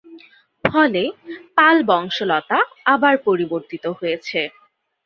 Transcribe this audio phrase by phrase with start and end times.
[0.63, 1.03] ফলে
[1.57, 2.59] পাল-বংশলতা
[2.85, 4.39] আবার পরিবর্তিত হয়েছে।